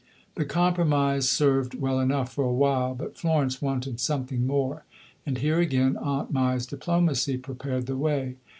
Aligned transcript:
The 0.33 0.45
compromise 0.45 1.29
served 1.29 1.75
well 1.75 1.99
enough 1.99 2.33
for 2.33 2.43
a 2.43 2.51
while, 2.51 2.95
but 2.95 3.19
Florence 3.19 3.61
wanted 3.61 3.99
something 3.99 4.47
more; 4.47 4.83
and 5.27 5.37
here, 5.37 5.59
again, 5.59 5.95
Aunt 5.95 6.33
Mai's 6.33 6.65
diplomacy 6.65 7.37
prepared 7.37 7.85
the 7.85 7.95
way. 7.97 8.37